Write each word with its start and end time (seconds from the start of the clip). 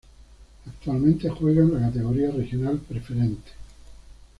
Actualmente 0.65 1.29
juega 1.29 1.61
en 1.61 1.75
la 1.75 1.81
categoría 1.81 2.31
Regional 2.31 2.79
Preferente. 2.79 3.51